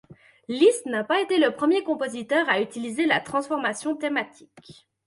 [0.47, 4.87] Liszt n'a pas été le premier compositeur à utiliser la transformation thématique.